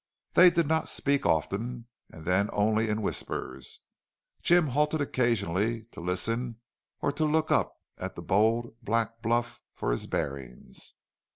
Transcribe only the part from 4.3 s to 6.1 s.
Jim halted occasionally to